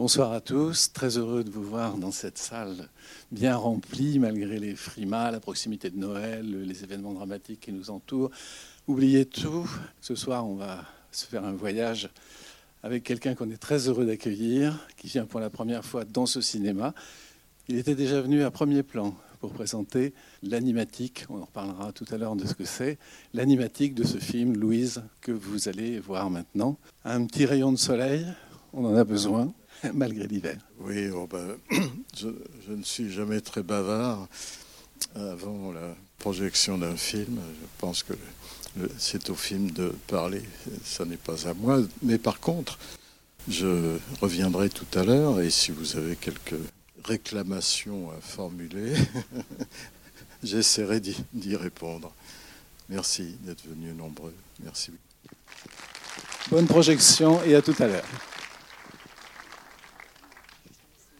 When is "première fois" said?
15.50-16.06